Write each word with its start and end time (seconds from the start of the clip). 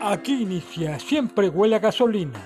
Aquí 0.00 0.42
inicia, 0.42 0.96
siempre 1.00 1.48
huele 1.48 1.74
a 1.74 1.80
gasolina. 1.80 2.38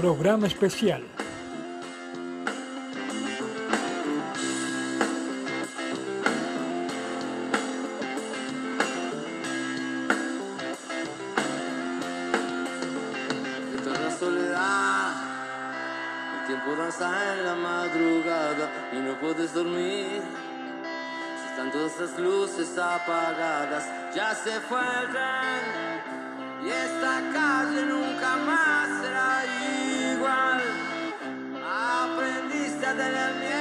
Programa 0.00 0.46
especial. 0.46 1.02
Eterna 13.74 14.10
soledad, 14.20 15.12
el 16.38 16.46
tiempo 16.46 16.76
danza 16.76 17.34
en 17.34 17.44
la 17.44 17.54
madrugada 17.56 18.70
y 18.92 18.96
no 19.00 19.18
puedes 19.18 19.52
dormir. 19.52 20.22
Están 21.58 21.72
todas 21.72 21.98
las 21.98 22.18
luces 22.20 22.78
apagadas, 22.78 23.84
ya 24.14 24.32
se 24.32 24.60
fue 24.60 24.78
el 24.78 25.10
tren 25.10 26.64
y 26.64 26.68
esta 26.70 27.20
calle 27.32 27.84
nunca 27.84 28.36
más 28.36 29.02
será 29.02 29.44
igual. 30.14 30.62
Aprendiste 31.66 32.86
tener 32.86 33.34
miedo, 33.40 33.57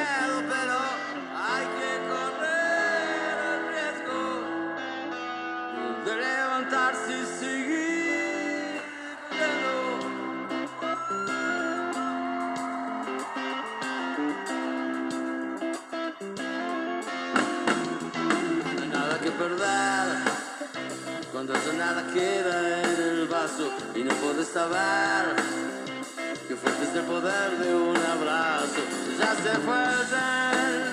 cuando 21.38 21.54
ya 21.54 21.74
nada 21.74 22.04
queda 22.16 22.82
en 22.82 23.00
el 23.00 23.28
vaso 23.28 23.70
y 23.94 24.04
no 24.04 24.12
puedes 24.16 24.48
saber 24.48 25.36
que 26.48 26.56
fuerte 26.56 26.84
es 26.84 26.96
el 26.96 27.04
poder 27.04 27.60
de 27.60 27.76
un 27.76 27.96
abrazo. 27.96 28.82
Ya 29.20 29.36
se 29.36 29.56
fue 29.60 30.87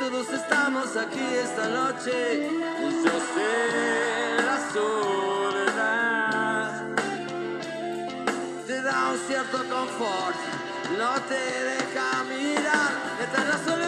todos 0.00 0.30
estamos 0.32 0.96
aquí 0.96 1.20
esta 1.20 1.68
noche. 1.68 2.48
Yo 3.04 3.16
sé 3.34 4.42
la 4.48 4.58
soledad 4.72 6.70
te 8.66 8.80
da 8.80 9.10
un 9.12 9.18
cierto 9.28 9.58
confort, 9.68 10.36
no 10.96 11.12
te 11.28 11.42
deja 11.72 12.24
mirar, 12.30 12.92
está 13.20 13.44
la 13.44 13.58
soledad, 13.58 13.79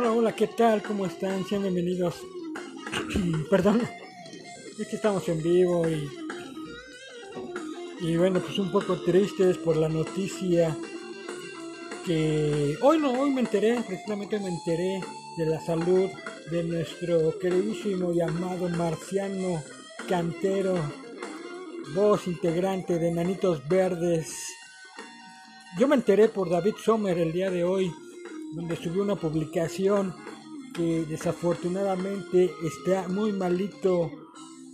Hola, 0.00 0.12
hola, 0.12 0.32
¿qué 0.34 0.46
tal? 0.46 0.82
¿Cómo 0.82 1.04
están? 1.04 1.44
Sean 1.44 1.60
bienvenidos. 1.60 2.22
Perdón, 3.50 3.82
es 4.78 4.88
que 4.88 4.96
estamos 4.96 5.28
en 5.28 5.42
vivo 5.42 5.86
y. 5.86 6.08
Y 8.00 8.16
bueno, 8.16 8.40
pues 8.40 8.58
un 8.58 8.72
poco 8.72 8.98
tristes 9.02 9.58
por 9.58 9.76
la 9.76 9.90
noticia 9.90 10.74
que 12.06 12.78
hoy 12.80 12.98
no, 12.98 13.10
hoy 13.10 13.30
me 13.30 13.42
enteré, 13.42 13.78
precisamente 13.86 14.40
me 14.40 14.48
enteré 14.48 15.02
de 15.36 15.44
la 15.44 15.60
salud 15.60 16.08
de 16.50 16.64
nuestro 16.64 17.38
queridísimo 17.38 18.10
y 18.14 18.22
amado 18.22 18.70
marciano 18.70 19.62
cantero, 20.08 20.76
voz 21.94 22.26
integrante 22.26 22.98
de 22.98 23.12
Nanitos 23.12 23.68
Verdes. 23.68 24.34
Yo 25.78 25.86
me 25.86 25.96
enteré 25.96 26.30
por 26.30 26.48
David 26.48 26.76
Sommer 26.82 27.18
el 27.18 27.34
día 27.34 27.50
de 27.50 27.64
hoy, 27.64 27.92
donde 28.52 28.76
subió 28.76 29.02
una 29.02 29.16
publicación 29.16 30.14
que 30.74 31.04
desafortunadamente 31.04 32.50
está 32.64 33.08
muy 33.08 33.32
malito 33.32 34.10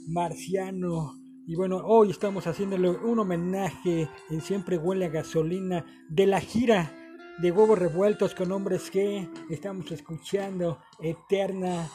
Marciano. 0.08 1.14
Y 1.46 1.54
bueno, 1.54 1.78
hoy 1.84 2.10
estamos 2.10 2.46
haciéndole 2.46 2.90
un 2.90 3.18
homenaje 3.18 4.08
en 4.30 4.40
Siempre 4.40 4.78
Huele 4.78 5.06
a 5.06 5.10
Gasolina 5.10 5.84
de 6.08 6.26
la 6.26 6.40
gira 6.40 6.92
de 7.38 7.50
Huevos 7.52 7.78
Revueltos 7.78 8.34
con 8.34 8.50
Hombres 8.50 8.92
G. 8.92 9.28
Estamos 9.50 9.90
escuchando 9.92 10.78
Eterna, 10.98 11.88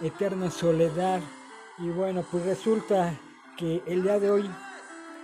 Eterna 0.00 0.50
Soledad. 0.50 1.20
Y 1.78 1.88
bueno, 1.90 2.24
pues 2.30 2.44
resulta 2.46 3.18
que 3.56 3.82
el 3.86 4.02
día 4.02 4.18
de 4.18 4.30
hoy 4.30 4.50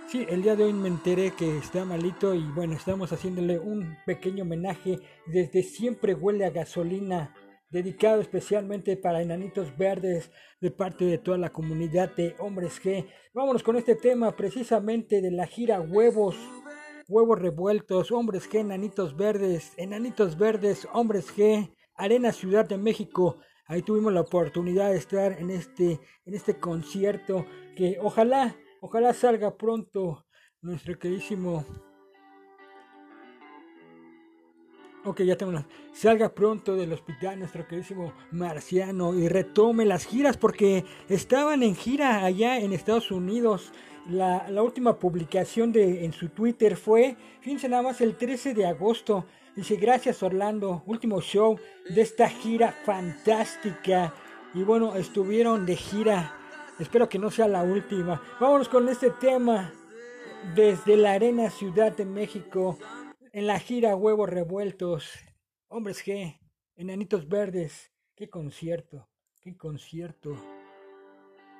Sí, 0.07 0.27
el 0.29 0.43
día 0.43 0.55
de 0.55 0.65
hoy 0.65 0.73
me 0.73 0.89
enteré 0.89 1.31
que 1.31 1.57
está 1.57 1.85
malito 1.85 2.35
y 2.35 2.43
bueno, 2.43 2.73
estamos 2.73 3.11
haciéndole 3.11 3.57
un 3.57 3.97
pequeño 4.05 4.43
homenaje 4.43 4.99
desde 5.25 5.63
Siempre 5.63 6.13
Huele 6.13 6.45
a 6.45 6.51
Gasolina, 6.51 7.33
dedicado 7.71 8.21
especialmente 8.21 8.95
para 8.95 9.23
Enanitos 9.23 9.75
Verdes 9.75 10.31
de 10.61 10.69
parte 10.69 11.05
de 11.05 11.17
toda 11.17 11.39
la 11.39 11.51
comunidad 11.51 12.15
de 12.15 12.35
Hombres 12.37 12.79
G. 12.83 13.07
Vámonos 13.33 13.63
con 13.63 13.75
este 13.75 13.95
tema 13.95 14.35
precisamente 14.35 15.19
de 15.19 15.31
la 15.31 15.47
gira 15.47 15.81
Huevos, 15.81 16.35
Huevos 17.07 17.39
Revueltos, 17.39 18.11
Hombres 18.11 18.47
G, 18.47 18.59
Enanitos 18.59 19.17
Verdes, 19.17 19.73
Enanitos 19.77 20.37
Verdes, 20.37 20.87
Hombres 20.93 21.35
G, 21.35 21.73
Arena 21.95 22.31
Ciudad 22.31 22.67
de 22.67 22.77
México. 22.77 23.39
Ahí 23.65 23.81
tuvimos 23.81 24.13
la 24.13 24.21
oportunidad 24.21 24.91
de 24.91 24.97
estar 24.97 25.39
en 25.39 25.49
este, 25.49 25.99
en 26.25 26.33
este 26.35 26.59
concierto 26.59 27.47
que 27.75 27.97
ojalá 27.99 28.55
Ojalá 28.85 29.13
salga 29.13 29.55
pronto 29.55 30.25
nuestro 30.61 30.99
queridísimo. 30.99 31.63
Ok, 35.05 35.21
ya 35.21 35.37
tengo 35.37 35.53
una. 35.53 35.65
Salga 35.93 36.35
pronto 36.35 36.75
del 36.75 36.91
hospital 36.91 37.39
nuestro 37.39 37.65
queridísimo 37.65 38.11
Marciano 38.31 39.15
y 39.15 39.29
retome 39.29 39.85
las 39.85 40.05
giras 40.05 40.35
porque 40.35 40.83
estaban 41.07 41.63
en 41.63 41.77
gira 41.77 42.25
allá 42.25 42.59
en 42.59 42.73
Estados 42.73 43.09
Unidos. 43.09 43.71
La, 44.09 44.49
la 44.49 44.61
última 44.61 44.99
publicación 44.99 45.71
de, 45.71 46.03
en 46.03 46.11
su 46.11 46.27
Twitter 46.27 46.75
fue, 46.75 47.15
fíjense 47.39 47.69
nada 47.69 47.83
más, 47.83 48.01
el 48.01 48.17
13 48.17 48.53
de 48.53 48.65
agosto. 48.65 49.25
Dice, 49.55 49.77
gracias 49.77 50.21
Orlando, 50.23 50.83
último 50.87 51.21
show 51.21 51.57
de 51.89 52.01
esta 52.01 52.27
gira 52.27 52.73
fantástica. 52.83 54.13
Y 54.53 54.63
bueno, 54.63 54.95
estuvieron 54.95 55.65
de 55.65 55.77
gira. 55.77 56.37
Espero 56.83 57.07
que 57.07 57.17
no 57.17 57.31
sea 57.31 57.47
la 57.47 57.63
última. 57.63 58.21
Vámonos 58.39 58.69
con 58.69 58.87
este 58.89 59.09
tema 59.09 59.73
desde 60.53 60.97
la 60.97 61.13
Arena 61.13 61.49
Ciudad 61.49 61.95
de 61.95 62.05
México 62.05 62.77
en 63.31 63.47
la 63.47 63.57
gira 63.59 63.95
Huevos 63.95 64.29
Revueltos. 64.29 65.09
Hombres 65.69 66.05
G, 66.05 66.39
Enanitos 66.75 67.27
Verdes. 67.27 67.91
Qué 68.15 68.29
concierto, 68.29 69.07
qué 69.41 69.57
concierto. 69.57 70.35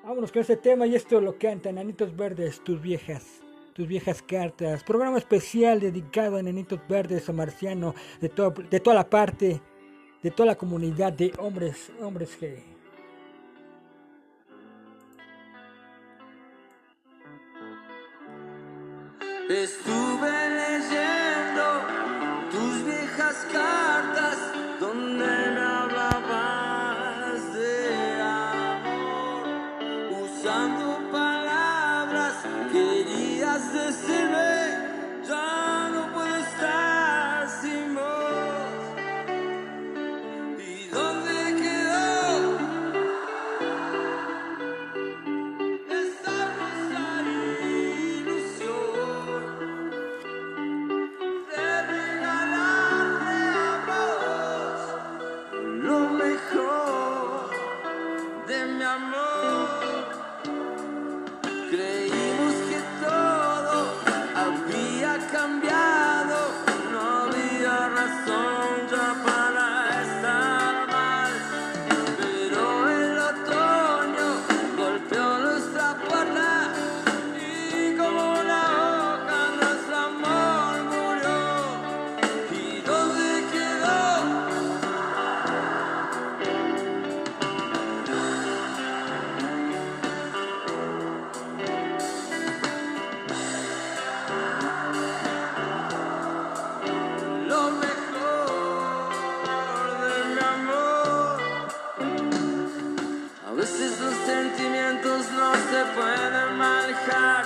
Vámonos 0.04 0.32
con 0.32 0.42
este 0.42 0.58
tema 0.58 0.86
y 0.86 0.96
esto 0.96 1.22
lo 1.22 1.40
canta 1.40 1.70
Enanitos 1.70 2.16
Verdes, 2.16 2.62
tus 2.64 2.82
viejas. 2.82 3.42
Tus 3.74 3.88
viejas 3.88 4.22
cartas. 4.22 4.84
Programa 4.84 5.18
especial 5.18 5.80
dedicado 5.80 6.36
a 6.36 6.42
Enanitos 6.42 6.80
Verdes, 6.88 7.28
a 7.30 7.34
Marciano, 7.34 7.96
de, 8.20 8.30
de 8.70 8.80
toda 8.80 8.96
la 8.96 9.10
parte 9.10 9.62
de 10.22 10.32
toda 10.32 10.48
la 10.48 10.56
comunidad 10.56 11.12
de 11.14 11.34
hombres, 11.38 11.92
hombres 12.02 12.38
gay. 12.40 12.64
Eres. 19.54 20.03
De 58.48 58.66
mi 58.66 58.84
amor? 58.84 60.23
Veces 103.84 104.00
los 104.00 104.16
sentimientos 104.26 105.30
no 105.32 105.52
se 105.54 105.84
pueden 105.94 106.58
manejar 106.58 107.44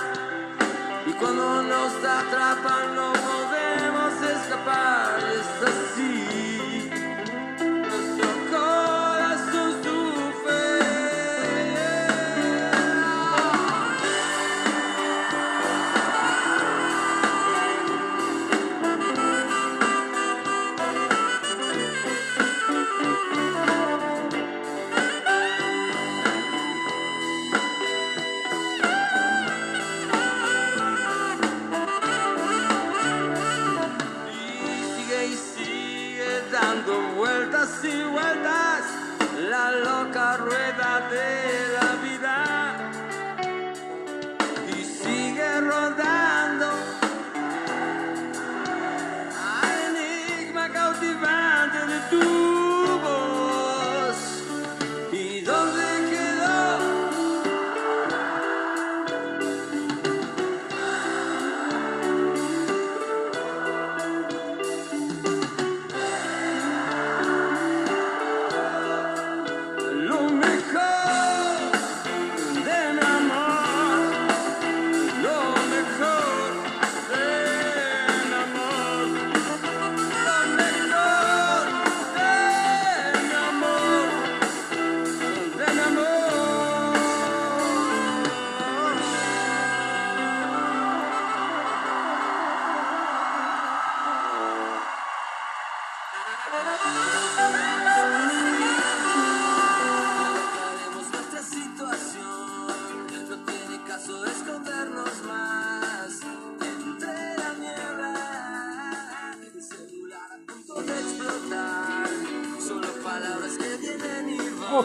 y 1.04 1.12
cuando 1.14 1.62
nos 1.64 1.92
atrapan 1.94 2.94
no 2.94 3.12
podemos 3.12 4.22
escapar. 4.22 5.18
Es 5.18 5.87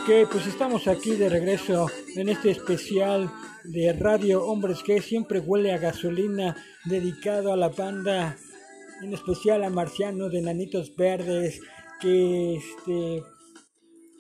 Ok, 0.04 0.30
pues 0.30 0.48
estamos 0.48 0.90
aquí 0.90 1.16
de 1.16 1.30
regreso 1.30 1.88
en 2.18 2.28
este 2.28 2.52
especial 2.52 3.32
de 3.64 3.94
Radio 3.94 4.46
Hombres 4.46 4.84
que 4.84 5.02
siempre 5.02 5.40
huele 5.40 5.72
a 5.72 5.78
gasolina 5.78 6.58
dedicado 6.84 7.54
a 7.54 7.56
la 7.56 7.70
banda, 7.70 8.36
en 9.02 9.14
especial 9.14 9.64
a 9.64 9.70
Marciano 9.70 10.28
de 10.28 10.42
Nanitos 10.42 10.94
Verdes, 10.98 11.62
que 12.02 12.56
este 12.56 13.24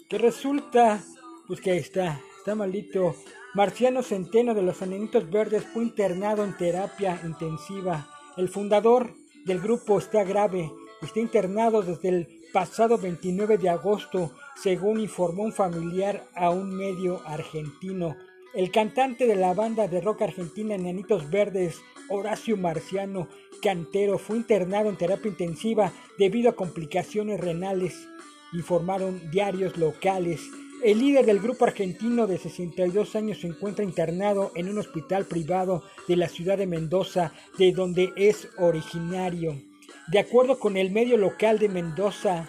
que 0.09 0.17
resulta 0.17 1.03
pues 1.47 1.59
que 1.59 1.75
está, 1.75 2.21
está 2.37 2.55
malito. 2.55 3.17
Marciano 3.53 4.03
Centeno 4.03 4.53
de 4.53 4.61
los 4.61 4.79
Nanitos 4.79 5.29
Verdes 5.29 5.65
fue 5.65 5.83
internado 5.83 6.45
en 6.45 6.55
terapia 6.55 7.19
intensiva. 7.25 8.07
El 8.37 8.47
fundador 8.47 9.15
del 9.45 9.59
grupo 9.59 9.99
está 9.99 10.23
grave, 10.23 10.71
está 11.05 11.19
internado 11.19 11.81
desde 11.81 12.09
el 12.09 12.27
pasado 12.51 12.97
29 12.97 13.57
de 13.57 13.69
agosto, 13.69 14.31
según 14.61 14.99
informó 14.99 15.43
un 15.43 15.53
familiar 15.53 16.25
a 16.35 16.49
un 16.49 16.75
medio 16.75 17.21
argentino. 17.25 18.15
El 18.53 18.71
cantante 18.71 19.25
de 19.25 19.35
la 19.35 19.53
banda 19.53 19.87
de 19.87 19.99
rock 19.99 20.21
argentina 20.21 20.77
Nanitos 20.77 21.29
Verdes, 21.31 21.81
Horacio 22.09 22.55
Marciano 22.55 23.27
Cantero, 23.61 24.19
fue 24.19 24.37
internado 24.37 24.89
en 24.89 24.95
terapia 24.95 25.29
intensiva 25.29 25.91
debido 26.19 26.51
a 26.51 26.55
complicaciones 26.55 27.39
renales, 27.39 28.07
informaron 28.53 29.31
diarios 29.31 29.77
locales. 29.77 30.41
El 30.83 30.99
líder 30.99 31.25
del 31.25 31.39
grupo 31.39 31.65
argentino 31.65 32.27
de 32.27 32.37
62 32.37 33.15
años 33.15 33.39
se 33.39 33.47
encuentra 33.47 33.83
internado 33.83 34.51
en 34.53 34.69
un 34.69 34.77
hospital 34.77 35.25
privado 35.25 35.81
de 36.07 36.17
la 36.17 36.27
ciudad 36.27 36.57
de 36.57 36.67
Mendoza, 36.67 37.33
de 37.57 37.71
donde 37.71 38.11
es 38.15 38.49
originario. 38.57 39.72
De 40.07 40.19
acuerdo 40.19 40.59
con 40.59 40.75
el 40.75 40.91
medio 40.91 41.17
local 41.17 41.59
de 41.59 41.69
Mendoza, 41.69 42.47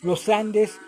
Los 0.00 0.28
Andes, 0.28 0.78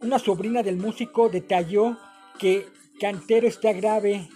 una 0.00 0.18
sobrina 0.18 0.62
del 0.62 0.76
músico 0.76 1.28
detalló 1.28 1.98
que 2.38 2.66
Cantero 2.98 3.46
está 3.46 3.72
grave, 3.72 4.28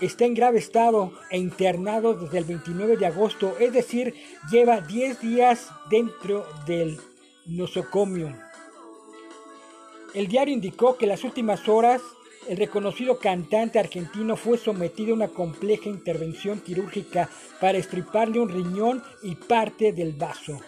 está 0.00 0.24
en 0.24 0.34
grave 0.34 0.58
estado 0.58 1.12
e 1.30 1.38
internado 1.38 2.14
desde 2.14 2.38
el 2.38 2.44
29 2.44 2.96
de 2.96 3.06
agosto, 3.06 3.56
es 3.60 3.72
decir, 3.72 4.14
lleva 4.50 4.80
10 4.80 5.20
días 5.20 5.70
dentro 5.88 6.44
del 6.66 6.98
nosocomio. 7.46 8.36
El 10.14 10.26
diario 10.26 10.52
indicó 10.52 10.96
que 10.96 11.06
las 11.06 11.24
últimas 11.24 11.68
horas 11.68 12.02
el 12.48 12.56
reconocido 12.56 13.18
cantante 13.18 13.78
argentino 13.78 14.36
fue 14.36 14.58
sometido 14.58 15.12
a 15.12 15.16
una 15.16 15.28
compleja 15.28 15.88
intervención 15.88 16.60
quirúrgica 16.60 17.28
para 17.60 17.78
estriparle 17.78 18.40
un 18.40 18.48
riñón 18.48 19.02
y 19.22 19.34
parte 19.34 19.92
del 19.92 20.12
vaso. 20.12 20.60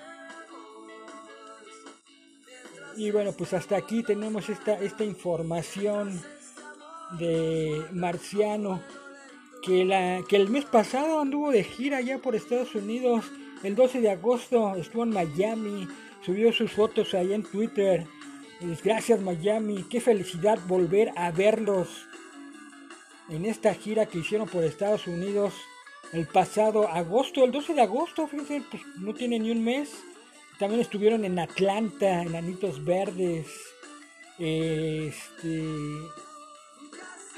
Y 2.97 3.11
bueno, 3.11 3.33
pues 3.33 3.52
hasta 3.52 3.76
aquí 3.76 4.02
tenemos 4.04 4.49
esta, 4.49 4.75
esta 4.75 5.04
información 5.04 6.21
de 7.19 7.85
Marciano, 7.93 8.81
que, 9.62 9.85
la, 9.85 10.23
que 10.28 10.37
el 10.37 10.49
mes 10.49 10.64
pasado 10.64 11.21
anduvo 11.21 11.50
de 11.50 11.64
gira 11.64 12.00
ya 12.00 12.19
por 12.19 12.37
Estados 12.37 12.75
Unidos. 12.75 13.25
El 13.62 13.75
12 13.75 14.00
de 14.00 14.11
agosto 14.11 14.76
estuvo 14.76 15.04
en 15.04 15.11
Miami, 15.11 15.88
subió 16.25 16.52
sus 16.52 16.71
fotos 16.71 17.14
ahí 17.14 17.33
en 17.33 17.43
Twitter. 17.43 18.07
Gracias 18.83 19.21
Miami, 19.21 19.85
qué 19.90 20.00
felicidad 20.00 20.59
volver 20.66 21.12
a 21.16 21.30
verlos 21.30 21.88
en 23.28 23.44
esta 23.44 23.75
gira 23.75 24.06
que 24.06 24.18
hicieron 24.18 24.49
por 24.49 24.64
Estados 24.64 25.06
Unidos 25.06 25.54
el 26.12 26.26
pasado 26.26 26.88
agosto, 26.88 27.44
el 27.44 27.50
12 27.50 27.75
de 27.75 27.83
agosto, 27.83 28.26
fíjense, 28.28 28.62
pues 28.71 28.83
no 28.99 29.14
tiene 29.14 29.38
ni 29.38 29.50
un 29.50 29.64
mes. 29.64 29.90
También 30.59 30.80
estuvieron 30.80 31.25
en 31.25 31.38
Atlanta, 31.40 32.23
en 32.23 32.37
Anitos 32.37 32.85
Verdes. 32.85 33.47
Este. 34.38 35.64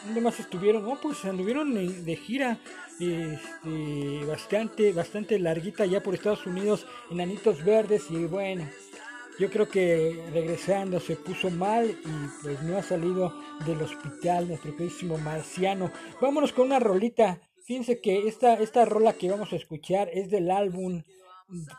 ¿Dónde 0.04 0.20
más 0.20 0.38
estuvieron? 0.38 0.84
No, 0.84 1.00
pues 1.00 1.24
anduvieron 1.24 1.74
de 2.04 2.16
gira 2.16 2.58
este, 3.00 4.24
bastante, 4.26 4.92
bastante 4.92 5.38
larguita 5.38 5.86
ya 5.86 6.02
por 6.02 6.14
Estados 6.14 6.46
Unidos, 6.46 6.86
en 7.10 7.22
Anitos 7.22 7.64
Verdes. 7.64 8.10
Y 8.10 8.26
bueno, 8.26 8.68
yo 9.38 9.50
creo 9.50 9.68
que 9.68 10.24
regresando 10.32 11.00
se 11.00 11.16
puso 11.16 11.50
mal 11.50 11.90
y 11.90 12.42
pues 12.42 12.62
no 12.62 12.78
ha 12.78 12.82
salido 12.82 13.34
del 13.66 13.82
hospital 13.82 14.48
nuestro 14.48 14.74
queridísimo 14.74 15.18
marciano. 15.18 15.90
Vámonos 16.20 16.52
con 16.52 16.66
una 16.66 16.78
rolita. 16.78 17.40
Fíjense 17.64 18.00
que 18.00 18.28
esta, 18.28 18.54
esta 18.54 18.84
rola 18.84 19.12
que 19.14 19.30
vamos 19.30 19.52
a 19.52 19.56
escuchar 19.56 20.08
es 20.12 20.30
del 20.30 20.50
álbum 20.50 21.02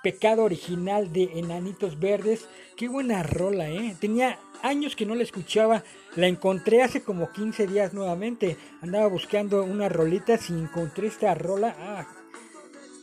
Pecado 0.04 0.44
Original 0.44 1.12
de 1.12 1.32
Enanitos 1.36 2.00
Verdes. 2.00 2.48
Qué 2.76 2.88
buena 2.88 3.24
rola, 3.24 3.70
¿eh? 3.70 3.96
Tenía 4.00 4.40
años 4.62 4.96
que 4.96 5.06
no 5.06 5.16
la 5.16 5.24
escuchaba. 5.24 5.84
La 6.16 6.28
encontré 6.28 6.84
hace 6.84 7.04
como 7.04 7.32
15 7.32 7.68
días 7.68 7.94
nuevamente. 7.94 8.58
Andaba 8.82 9.08
buscando 9.08 9.64
una 9.64 9.90
rolita 9.90 10.40
y 10.50 10.54
encontré 10.54 11.08
esta 11.08 11.34
rola. 11.34 11.76
Ah. 11.80 12.08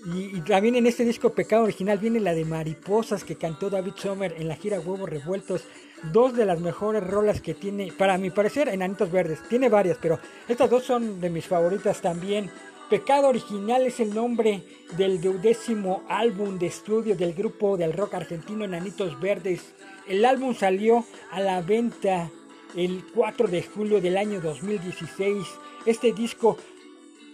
Y, 0.04 0.40
también 0.42 0.76
en 0.76 0.86
este 0.86 1.04
disco 1.04 1.30
Pecado 1.30 1.64
Original 1.64 1.98
viene 1.98 2.20
la 2.20 2.34
de 2.34 2.44
Mariposas 2.44 3.24
que 3.24 3.36
cantó 3.36 3.70
David 3.70 3.94
Sommer 3.96 4.34
en 4.38 4.48
la 4.48 4.56
gira 4.56 4.78
Huevos 4.78 5.08
Revueltos. 5.08 5.64
Dos 6.12 6.34
de 6.34 6.44
las 6.44 6.60
mejores 6.60 7.02
rolas 7.02 7.40
que 7.40 7.54
tiene, 7.54 7.90
para 7.90 8.18
mi 8.18 8.28
parecer, 8.28 8.68
Enanitos 8.68 9.10
Verdes. 9.10 9.40
Tiene 9.48 9.70
varias, 9.70 9.96
pero 10.00 10.18
estas 10.46 10.68
dos 10.68 10.84
son 10.84 11.20
de 11.20 11.30
mis 11.30 11.46
favoritas 11.46 12.02
también. 12.02 12.50
Pecado 12.90 13.28
Original 13.28 13.86
es 13.86 13.98
el 14.00 14.14
nombre 14.14 14.62
del 14.98 15.22
duodécimo 15.22 16.04
álbum 16.06 16.58
de 16.58 16.66
estudio 16.66 17.16
del 17.16 17.32
grupo 17.32 17.78
del 17.78 17.94
rock 17.94 18.14
argentino 18.14 18.66
Enanitos 18.66 19.18
Verdes. 19.18 19.72
El 20.06 20.26
álbum 20.26 20.54
salió 20.54 21.06
a 21.30 21.40
la 21.40 21.62
venta 21.62 22.30
el 22.76 23.02
4 23.14 23.48
de 23.48 23.62
julio 23.62 24.02
del 24.02 24.18
año 24.18 24.42
2016. 24.42 25.46
Este 25.86 26.12
disco 26.12 26.58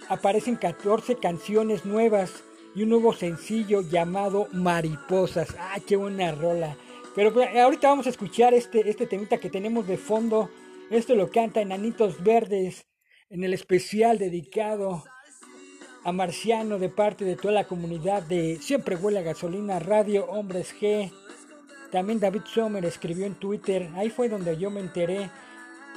aparecen 0.08 0.54
14 0.54 1.16
canciones 1.16 1.84
nuevas 1.84 2.44
y 2.74 2.82
un 2.82 2.90
nuevo 2.90 3.12
sencillo 3.12 3.82
llamado 3.82 4.48
Mariposas. 4.52 5.54
¡Ah, 5.58 5.78
qué 5.86 5.96
buena 5.96 6.32
rola! 6.32 6.76
Pero 7.14 7.32
pues, 7.32 7.48
ahorita 7.56 7.88
vamos 7.88 8.06
a 8.06 8.10
escuchar 8.10 8.54
este, 8.54 8.88
este 8.88 9.06
temita 9.06 9.38
que 9.38 9.50
tenemos 9.50 9.86
de 9.86 9.96
fondo. 9.96 10.50
Esto 10.90 11.14
lo 11.14 11.30
canta 11.30 11.60
Enanitos 11.60 12.22
Verdes 12.22 12.86
en 13.28 13.44
el 13.44 13.54
especial 13.54 14.18
dedicado 14.18 15.04
a 16.04 16.12
Marciano 16.12 16.78
de 16.78 16.88
parte 16.88 17.24
de 17.24 17.36
toda 17.36 17.54
la 17.54 17.66
comunidad 17.66 18.22
de 18.22 18.58
Siempre 18.60 18.96
Huele 18.96 19.18
a 19.18 19.22
Gasolina 19.22 19.78
Radio 19.78 20.24
Hombres 20.26 20.74
G. 20.80 21.12
También 21.90 22.20
David 22.20 22.42
Sommer 22.44 22.84
escribió 22.84 23.26
en 23.26 23.34
Twitter, 23.34 23.90
ahí 23.96 24.10
fue 24.10 24.28
donde 24.28 24.56
yo 24.56 24.70
me 24.70 24.80
enteré 24.80 25.30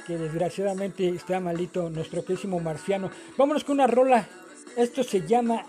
que 0.06 0.18
desgraciadamente 0.18 1.08
está 1.08 1.40
malito 1.40 1.88
nuestro 1.88 2.24
querísimo 2.24 2.60
Marciano. 2.60 3.10
Vámonos 3.38 3.64
con 3.64 3.76
una 3.76 3.86
rola, 3.86 4.28
esto 4.76 5.02
se 5.02 5.26
llama 5.26 5.64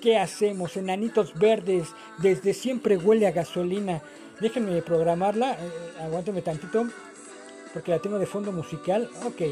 ¿Qué 0.00 0.18
hacemos? 0.18 0.76
Enanitos 0.76 1.38
verdes, 1.38 1.88
desde 2.18 2.54
siempre 2.54 2.96
huele 2.96 3.26
a 3.26 3.32
gasolina. 3.32 4.02
Déjenme 4.40 4.80
programarla, 4.80 5.52
eh, 5.52 5.56
aguánteme 6.00 6.40
tantito, 6.40 6.86
porque 7.74 7.90
la 7.90 7.98
tengo 7.98 8.18
de 8.18 8.24
fondo 8.24 8.50
musical. 8.50 9.10
Ok. 9.24 9.42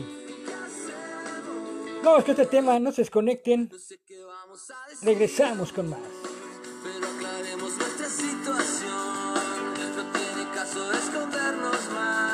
Vamos 2.03 2.25
que 2.25 2.31
este 2.31 2.47
tema, 2.47 2.79
no 2.79 2.93
se 2.93 3.03
desconecten. 3.03 3.71
Regresamos 5.03 5.73
con 5.73 5.91
más. 5.91 6.01
Pero 6.83 7.07
aclaremos 7.07 7.77
nuestra 7.77 8.07
situación. 8.09 8.95
No 9.97 10.13
tiene 10.13 10.51
caso 10.55 10.93
escondernos 10.93 11.91
más. 11.93 12.28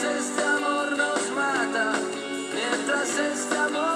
Este 0.00 0.42
amor 0.42 0.96
nos 0.96 1.30
mata, 1.36 1.92
mientras 2.54 3.18
este 3.18 3.56
amor 3.56 3.91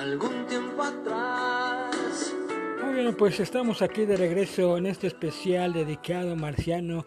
algún 0.00 0.46
tiempo 0.46 0.82
atrás. 0.82 2.34
Bueno, 2.82 3.14
pues 3.16 3.38
estamos 3.38 3.82
aquí 3.82 4.06
de 4.06 4.16
regreso 4.16 4.78
en 4.78 4.86
este 4.86 5.06
especial 5.06 5.74
dedicado 5.74 6.32
a 6.32 6.36
Marciano 6.36 7.04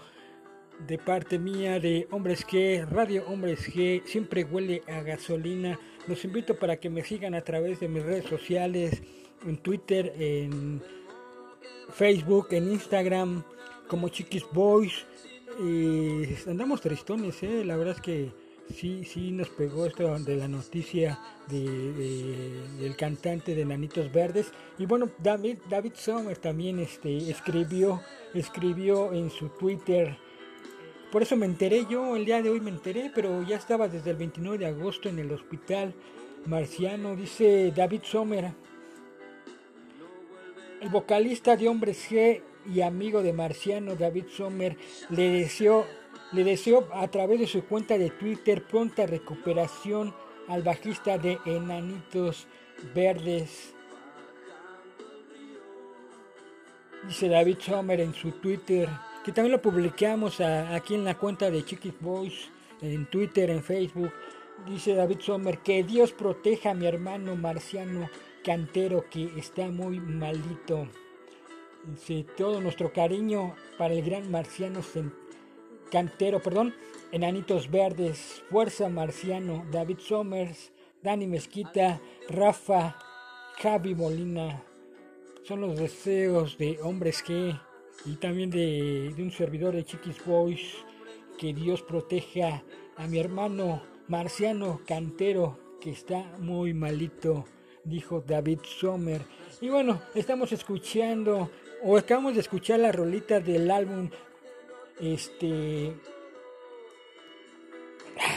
de 0.88 1.00
parte 1.00 1.40
mía 1.40 1.80
de 1.80 2.08
Hombres 2.12 2.46
G, 2.46 2.88
Radio 2.88 3.24
Hombres 3.28 3.68
G, 3.74 4.04
siempre 4.06 4.44
huele 4.44 4.84
a 4.88 5.02
gasolina. 5.02 5.80
Los 6.08 6.24
invito 6.24 6.60
para 6.60 6.78
que 6.78 6.92
me 6.92 7.04
sigan 7.04 7.34
a 7.34 7.42
través 7.42 7.80
de 7.80 7.88
mis 7.88 8.04
redes 8.04 8.26
sociales, 8.26 9.02
en 9.44 9.58
Twitter, 9.58 10.14
en 10.20 10.80
Facebook, 11.90 12.50
en 12.52 12.72
Instagram, 12.72 13.44
como 13.88 14.10
Chiquis 14.10 14.46
Boys. 14.54 15.06
Y 15.60 16.26
andamos 16.48 16.82
tristones, 16.82 17.42
¿eh? 17.42 17.64
la 17.66 17.76
verdad 17.76 17.96
es 17.96 18.02
que 18.02 18.43
sí, 18.74 19.04
sí 19.04 19.32
nos 19.32 19.50
pegó 19.50 19.86
esto 19.86 20.18
de 20.20 20.36
la 20.36 20.48
noticia 20.48 21.20
de, 21.48 22.62
del 22.80 22.96
cantante 22.96 23.56
de 23.56 23.66
Nanitos 23.66 24.12
Verdes. 24.12 24.52
Y 24.78 24.86
bueno, 24.86 25.10
David, 25.20 25.58
David 25.70 25.94
Sommer 25.96 26.38
también 26.38 26.80
este, 26.80 27.30
escribió, 27.30 28.02
escribió 28.34 29.14
en 29.14 29.30
su 29.30 29.50
Twitter. 29.50 30.18
Por 31.12 31.22
eso 31.22 31.36
me 31.36 31.46
enteré 31.46 31.86
yo, 31.90 32.16
el 32.16 32.26
día 32.26 32.42
de 32.42 32.50
hoy 32.50 32.60
me 32.60 32.72
enteré, 32.72 33.12
pero 33.14 33.44
ya 33.44 33.58
estaba 33.58 33.88
desde 33.88 34.12
el 34.12 34.18
29 34.18 34.58
de 34.58 34.66
agosto 34.66 35.10
en 35.10 35.20
el 35.20 35.32
hospital 35.32 35.94
marciano, 36.46 37.16
dice 37.16 37.72
David 37.76 38.02
Sommer. 38.04 38.52
El 40.82 40.90
vocalista 40.90 41.56
de 41.56 41.70
Hombres 41.70 42.10
G 42.10 42.42
y 42.74 42.82
amigo 42.82 43.22
de 43.22 43.32
Marciano, 43.34 43.96
David 43.96 44.26
Sommer, 44.36 44.76
le 45.10 45.30
deseó, 45.30 45.86
le 46.34 46.44
deseó 46.44 46.88
a 46.94 47.08
través 47.08 47.40
de 47.40 47.48
su 47.48 47.64
cuenta 47.66 47.98
de 47.98 48.10
Twitter 48.10 48.64
pronta 48.64 49.06
recuperación 49.06 50.14
al 50.48 50.64
bajista 50.64 51.18
de 51.18 51.38
Enanitos 51.46 52.48
Verdes. 52.94 53.74
Dice 57.08 57.30
David 57.30 57.58
Sommer 57.60 58.00
en 58.00 58.14
su 58.14 58.32
Twitter, 58.32 58.90
que 59.24 59.32
también 59.32 59.52
lo 59.52 59.62
publicamos 59.62 60.42
aquí 60.42 60.96
en 60.96 61.06
la 61.06 61.18
cuenta 61.18 61.52
de 61.52 61.64
Chiquis 61.64 61.94
Boys, 62.00 62.50
en 62.82 63.06
Twitter, 63.06 63.50
en 63.50 63.64
Facebook. 63.64 64.12
Dice 64.66 64.96
David 64.96 65.20
Sommer, 65.20 65.60
que 65.60 65.84
Dios 65.84 66.14
proteja 66.14 66.72
a 66.72 66.74
mi 66.74 66.86
hermano 66.86 67.36
marciano 67.36 68.10
cantero 68.44 69.06
que 69.10 69.30
está 69.38 69.68
muy 69.68 70.00
maldito. 70.00 70.88
Dice, 71.86 72.26
todo 72.38 72.62
nuestro 72.62 72.94
cariño 72.94 73.56
para 73.78 73.94
el 73.94 74.04
gran 74.04 74.32
marciano 74.32 74.82
cantero, 75.94 76.42
perdón, 76.42 76.74
Enanitos 77.12 77.70
Verdes, 77.70 78.44
Fuerza 78.50 78.90
Marciano, 78.90 79.64
David 79.72 80.00
Somers, 80.00 80.72
Dani 81.04 81.28
Mezquita, 81.28 82.02
Rafa, 82.28 82.98
Javi 83.62 83.94
Molina. 83.94 84.64
Son 85.44 85.62
los 85.62 85.78
deseos 85.78 86.58
de 86.58 86.80
hombres 86.82 87.22
que 87.22 87.54
y 88.06 88.16
también 88.16 88.50
de, 88.50 89.14
un 89.20 89.30
servidor 89.30 89.76
de 89.76 89.86
Chiquis 89.86 90.26
Boys. 90.26 90.84
Que 91.38 91.54
Dios 91.54 91.84
proteja 91.84 92.64
a 92.96 93.06
mi 93.06 93.20
hermano 93.20 93.84
Marciano 94.08 94.82
Cantero 94.88 95.60
que 95.80 95.92
está 95.92 96.24
muy 96.40 96.74
malito, 96.74 97.46
dijo 97.84 98.24
David 98.26 98.60
Sommer. 98.64 99.22
Y 99.62 99.70
bueno, 99.70 100.02
estamos 100.16 100.52
escuchando 100.54 101.52
o 101.84 101.98
acabamos 101.98 102.34
de 102.34 102.40
escuchar 102.40 102.80
la 102.80 102.92
rolita 102.92 103.40
del 103.40 103.70
álbum 103.70 104.10
este 105.00 105.94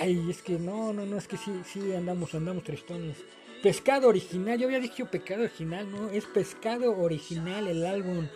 Ay, 0.01 0.27
es 0.31 0.43
que 0.43 0.59
no, 0.59 0.93
no, 0.93 1.05
no, 1.05 1.19
es 1.19 1.29
que 1.29 1.37
sí, 1.37 1.53
sí 1.65 1.93
andamos, 1.93 2.35
andamos 2.35 2.65
tristones. 2.65 3.19
Pescado 3.63 4.09
original, 4.09 4.59
yo 4.59 4.67
había 4.67 4.81
dicho 4.81 5.07
pecado 5.07 5.43
original, 5.45 5.91
no, 5.91 6.09
es 6.11 6.25
pescado 6.25 6.97
original 6.99 7.67
el 7.69 7.85
álbum, 7.85 8.27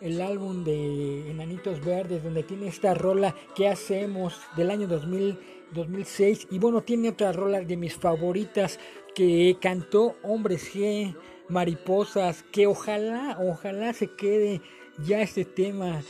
el 0.00 0.20
álbum 0.20 0.64
de 0.64 1.30
Enanitos 1.30 1.84
Verdes, 1.84 2.22
donde 2.22 2.42
tiene 2.42 2.68
esta 2.68 2.94
rola 2.94 3.34
que 3.54 3.68
hacemos 3.68 4.34
del 4.56 4.70
año 4.70 4.86
2000, 4.86 5.38
2006. 5.72 6.48
Y 6.50 6.58
bueno, 6.58 6.82
tiene 6.82 7.10
otra 7.10 7.32
rola 7.32 7.60
de 7.60 7.76
mis 7.76 7.94
favoritas 7.94 8.78
que 9.14 9.56
cantó 9.60 10.16
Hombres 10.22 10.74
G, 10.74 11.16
Mariposas, 11.48 12.42
que 12.52 12.66
ojalá, 12.66 13.38
ojalá 13.40 13.92
se 13.92 14.08
quede 14.08 14.60
ya 14.98 15.22
este 15.22 15.44
tema 15.44 16.02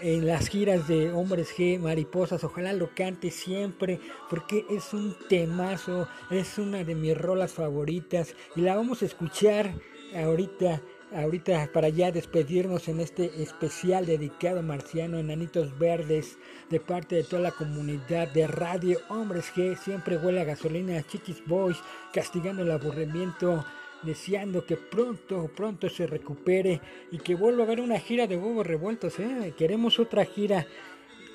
en 0.00 0.26
las 0.26 0.48
giras 0.48 0.88
de 0.88 1.12
Hombres 1.12 1.54
G, 1.56 1.78
Mariposas, 1.78 2.44
ojalá 2.44 2.72
lo 2.72 2.94
cante 2.94 3.30
siempre, 3.30 4.00
porque 4.28 4.64
es 4.70 4.92
un 4.92 5.16
temazo, 5.28 6.08
es 6.30 6.58
una 6.58 6.84
de 6.84 6.94
mis 6.94 7.16
rolas 7.16 7.52
favoritas 7.52 8.34
y 8.54 8.60
la 8.60 8.76
vamos 8.76 9.02
a 9.02 9.06
escuchar 9.06 9.72
ahorita, 10.14 10.82
ahorita 11.14 11.70
para 11.72 11.88
ya 11.88 12.12
despedirnos 12.12 12.88
en 12.88 13.00
este 13.00 13.42
especial 13.42 14.06
dedicado 14.06 14.60
a 14.60 14.62
Marciano, 14.62 15.18
Enanitos 15.18 15.78
Verdes, 15.78 16.38
de 16.70 16.80
parte 16.80 17.16
de 17.16 17.24
toda 17.24 17.42
la 17.42 17.52
comunidad 17.52 18.28
de 18.28 18.46
Radio 18.46 18.98
Hombres 19.08 19.52
G, 19.54 19.76
siempre 19.76 20.16
huele 20.16 20.40
a 20.40 20.44
gasolina, 20.44 21.02
Chiquis 21.02 21.42
Boys, 21.46 21.78
castigando 22.12 22.62
el 22.62 22.70
aburrimiento 22.70 23.64
deseando 24.02 24.64
que 24.64 24.76
pronto, 24.76 25.50
pronto 25.54 25.88
se 25.88 26.06
recupere 26.06 26.80
y 27.10 27.18
que 27.18 27.34
vuelva 27.34 27.62
a 27.62 27.66
haber 27.66 27.80
una 27.80 27.98
gira 27.98 28.26
de 28.26 28.36
huevos 28.36 28.66
revueltos. 28.66 29.18
¿eh? 29.18 29.54
Queremos 29.56 29.98
otra 29.98 30.24
gira 30.24 30.66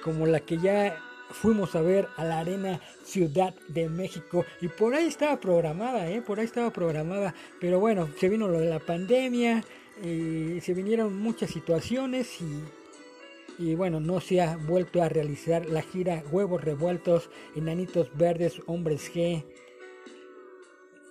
como 0.04 0.26
la 0.26 0.39
que 0.39 0.58
ya 0.58 0.97
fuimos 1.32 1.76
a 1.76 1.82
ver 1.82 2.08
a 2.17 2.26
la 2.26 2.39
Arena 2.39 2.82
Ciudad 3.04 3.54
de 3.67 3.89
México 3.89 4.45
y 4.60 4.67
por 4.67 4.93
ahí 4.93 5.06
estaba 5.06 5.39
programada, 5.39 6.10
¿eh? 6.10 6.21
por 6.21 6.39
ahí 6.39 6.45
estaba 6.45 6.71
programada, 6.71 7.34
pero 7.60 7.80
bueno, 7.80 8.10
se 8.19 8.30
vino 8.30 8.47
lo 8.47 8.60
de 8.60 8.69
la 8.69 8.80
pandemia, 8.80 9.63
eh, 10.04 10.60
se 10.62 10.74
vinieron 10.74 11.17
muchas 11.17 11.52
situaciones 11.52 12.39
y, 12.41 13.63
y 13.63 13.76
bueno, 13.76 14.00
no 14.00 14.19
se 14.19 14.41
ha 14.41 14.58
vuelto 14.58 15.02
a 15.02 15.10
realizar 15.10 15.65
la 15.67 15.82
gira 15.82 16.24
Huevos 16.32 16.63
Revueltos, 16.63 17.30
Enanitos 17.56 18.10
Verdes, 18.17 18.62
Hombres 18.65 19.12
G. 19.13 19.43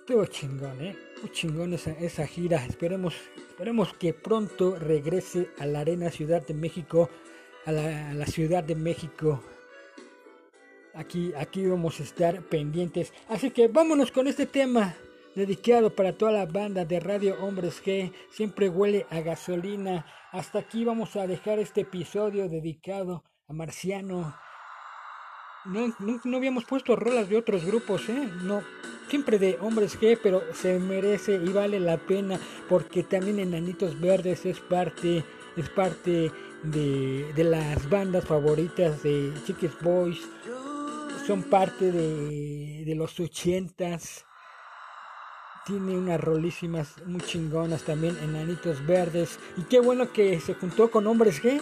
Todo 0.05 0.25
chingón, 0.25 0.81
¿eh? 0.81 0.95
Muy 1.21 1.31
chingón 1.31 1.73
esa, 1.73 1.91
esa 1.91 2.25
gira. 2.25 2.65
Esperemos, 2.65 3.13
esperemos 3.49 3.93
que 3.93 4.13
pronto 4.13 4.75
regrese 4.77 5.49
a 5.59 5.65
la 5.67 5.81
Arena 5.81 6.09
Ciudad 6.09 6.45
de 6.45 6.55
México. 6.55 7.09
A 7.65 7.71
la, 7.71 8.25
Ciudad 8.25 8.63
de 8.63 8.75
México. 8.75 9.43
Aquí, 10.95 11.31
aquí 11.37 11.67
vamos 11.67 11.99
a 11.99 12.03
estar 12.03 12.41
pendientes. 12.41 13.13
Así 13.29 13.51
que 13.51 13.67
vámonos 13.67 14.11
con 14.11 14.27
este 14.27 14.47
tema 14.47 14.95
dedicado 15.35 15.95
para 15.95 16.17
toda 16.17 16.31
la 16.31 16.45
banda 16.47 16.83
de 16.83 16.99
Radio 16.99 17.35
Hombres 17.43 17.83
G. 17.83 18.11
Siempre 18.31 18.69
huele 18.69 19.05
a 19.11 19.21
gasolina. 19.21 20.07
Hasta 20.31 20.59
aquí 20.59 20.83
vamos 20.83 21.15
a 21.15 21.27
dejar 21.27 21.59
este 21.59 21.81
episodio 21.81 22.49
dedicado 22.49 23.23
a 23.47 23.53
Marciano. 23.53 24.35
No, 25.63 25.93
no, 26.23 26.37
habíamos 26.37 26.65
puesto 26.65 26.95
rolas 26.95 27.29
de 27.29 27.37
otros 27.37 27.63
grupos, 27.63 28.09
¿eh? 28.09 28.29
No, 28.43 28.63
siempre 29.09 29.37
de 29.37 29.59
hombres 29.61 29.99
G, 29.99 30.17
pero 30.21 30.41
se 30.53 30.79
merece 30.79 31.35
y 31.35 31.49
vale 31.49 31.79
la 31.79 31.97
pena 31.97 32.39
porque 32.67 33.03
también 33.03 33.39
Enanitos 33.39 33.99
Verdes 33.99 34.45
es 34.47 34.59
parte, 34.59 35.23
es 35.55 35.69
parte 35.69 36.31
de, 36.63 37.31
de 37.35 37.43
las 37.43 37.87
bandas 37.89 38.25
favoritas 38.25 39.03
de 39.03 39.31
Chiquis 39.45 39.71
Boys, 39.81 40.21
son 41.27 41.43
parte 41.43 41.91
de, 41.91 42.83
de 42.85 42.95
los 42.95 43.19
ochentas. 43.19 44.25
Tiene 45.63 45.95
unas 45.95 46.19
rolísimas 46.19 46.95
muy 47.05 47.21
chingonas 47.21 47.83
también, 47.83 48.17
Enanitos 48.17 48.83
Verdes. 48.85 49.37
Y 49.57 49.61
qué 49.63 49.79
bueno 49.79 50.11
que 50.11 50.39
se 50.39 50.55
juntó 50.55 50.89
con 50.89 51.05
Hombres 51.05 51.41
G. 51.43 51.61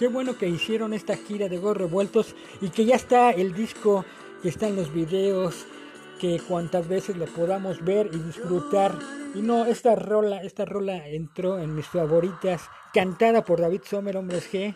Qué 0.00 0.08
bueno 0.08 0.38
que 0.38 0.48
hicieron 0.48 0.94
esta 0.94 1.14
gira 1.14 1.50
de 1.50 1.58
Go 1.58 1.74
Revueltos 1.74 2.34
y 2.62 2.70
que 2.70 2.86
ya 2.86 2.96
está 2.96 3.32
el 3.32 3.52
disco, 3.52 4.06
que 4.42 4.48
está 4.48 4.66
en 4.66 4.76
los 4.76 4.94
videos, 4.94 5.66
que 6.18 6.40
cuantas 6.48 6.88
veces 6.88 7.18
lo 7.18 7.26
podamos 7.26 7.84
ver 7.84 8.08
y 8.10 8.16
disfrutar. 8.16 8.98
Y 9.34 9.42
no, 9.42 9.66
esta 9.66 9.94
rola, 9.96 10.42
esta 10.42 10.64
rola 10.64 11.06
entró 11.06 11.58
en 11.58 11.74
mis 11.74 11.86
favoritas, 11.86 12.62
cantada 12.94 13.44
por 13.44 13.60
David 13.60 13.82
Sommer, 13.84 14.16
Hombres 14.16 14.50
G, 14.50 14.74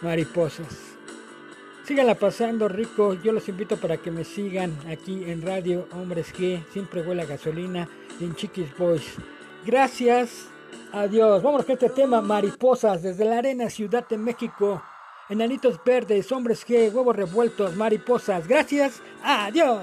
Mariposas. 0.00 0.94
Síganla 1.82 2.14
pasando 2.14 2.68
rico, 2.68 3.14
yo 3.14 3.32
los 3.32 3.48
invito 3.48 3.78
para 3.78 3.96
que 3.96 4.12
me 4.12 4.22
sigan 4.22 4.78
aquí 4.88 5.24
en 5.24 5.42
Radio 5.42 5.88
Hombres 5.90 6.32
G, 6.32 6.64
siempre 6.72 7.02
huele 7.02 7.22
a 7.22 7.26
gasolina 7.26 7.88
en 8.20 8.36
Chiquis 8.36 8.78
Boys. 8.78 9.16
Gracias, 9.66 10.53
Adiós. 10.96 11.42
Vámonos 11.42 11.66
con 11.66 11.72
este 11.72 11.88
tema, 11.88 12.20
mariposas, 12.20 13.02
desde 13.02 13.24
la 13.24 13.38
arena 13.38 13.68
Ciudad 13.68 14.06
de 14.08 14.16
México. 14.16 14.80
Enanitos 15.28 15.80
verdes, 15.84 16.30
hombres 16.30 16.64
G, 16.64 16.92
huevos 16.92 17.16
revueltos, 17.16 17.74
mariposas. 17.74 18.46
Gracias. 18.46 19.02
Adiós. 19.24 19.82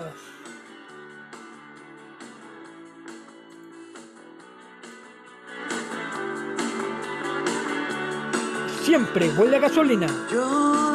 Siempre 8.84 9.30
huele 9.32 9.58
a 9.58 9.60
gasolina. 9.60 10.08
Yo 10.32 10.46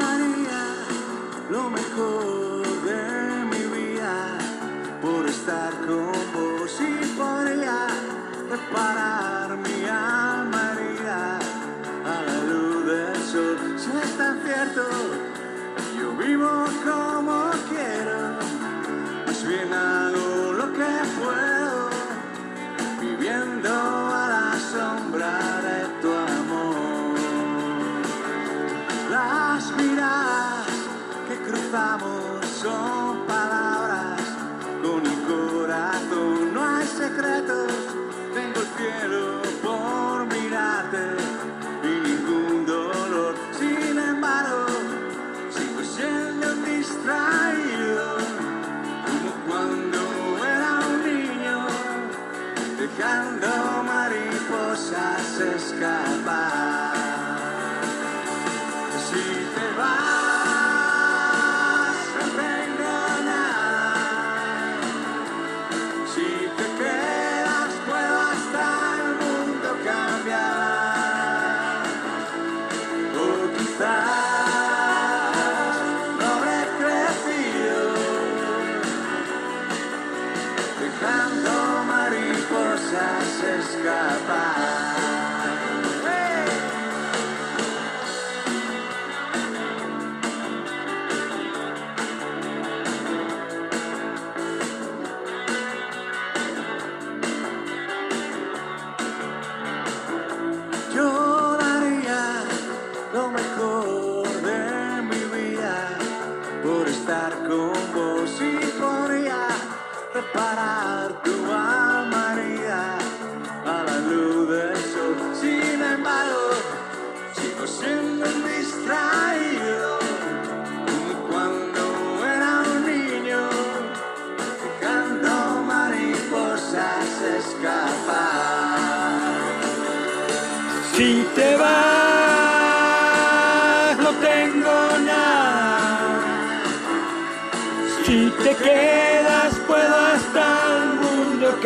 haría 0.00 0.64
lo 1.50 1.68
mejor 1.68 2.66
de 2.84 3.44
mi 3.50 3.64
vida 3.76 4.38
por 5.02 5.26
estar 5.26 5.72
con 5.86 6.12
vos 6.32 6.80
y 6.80 7.06
podría 7.18 7.88
reparar. 8.48 9.25
and 19.66 19.74
I. 19.74 20.05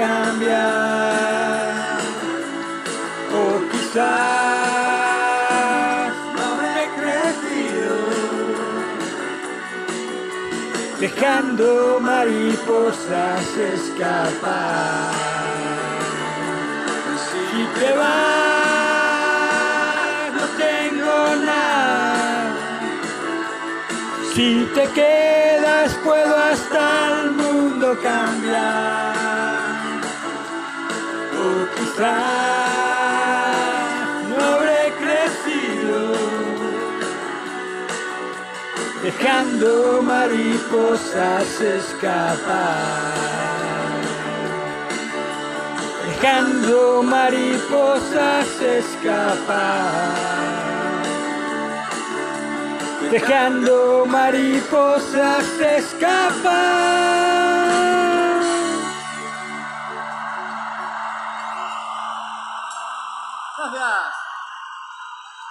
cambiar. 0.01 1.99
O 3.41 3.45
quizás 3.71 4.03
no 6.39 6.49
he 6.73 6.83
crecido, 6.99 7.97
dejando 10.99 11.65
mariposas 12.01 13.47
escapar. 13.75 15.13
Si 17.27 17.61
te 17.79 17.91
vas, 18.01 19.19
no 20.37 20.45
tengo 20.65 21.19
nada. 21.45 22.53
Si 24.33 24.49
te 24.75 24.85
quedas, 24.99 25.89
puedo 26.05 26.35
hasta 26.51 26.83
el 27.23 27.31
mundo 27.33 27.87
cambiar 28.03 29.60
quizá 32.01 32.17
no 34.29 34.37
habré 34.55 34.93
crecido, 34.99 35.99
dejando 39.03 40.03
mariposas 40.03 41.61
escapar, 41.61 43.13
dejando 46.07 47.03
mariposas 47.03 48.49
escapar, 48.63 50.15
dejando 53.11 54.07
mariposas 54.07 55.45
escapar. 55.79 57.01